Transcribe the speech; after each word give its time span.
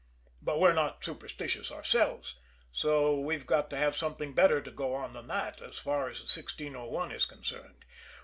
But 0.41 0.59
we're 0.59 0.73
not 0.73 1.05
superstitious 1.05 1.71
ourselves, 1.71 2.33
so 2.71 3.19
we've 3.19 3.45
got 3.45 3.69
to 3.69 3.77
have 3.77 3.95
something 3.95 4.33
better 4.33 4.59
to 4.59 4.71
go 4.71 4.95
on 4.95 5.13
than 5.13 5.27
that, 5.27 5.61
as 5.61 5.77
far 5.77 6.09
as 6.09 6.17
the 6.17 6.23
1601 6.41 7.11
is 7.11 7.27
concerned. 7.27 7.85